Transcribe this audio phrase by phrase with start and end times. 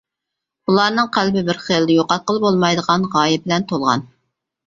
[0.69, 4.07] ئۇلارنىڭ قەلبى بىر خىل يوقاتقىلى بولمايدىغان غايە بىلەن تولغان.